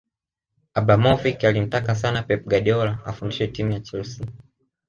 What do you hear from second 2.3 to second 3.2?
Guardiola